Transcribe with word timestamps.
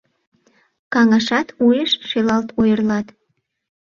Каҥашат, 0.93 1.47
уэш 1.63 1.91
шелалт 2.09 2.49
ойырлат. 2.59 3.07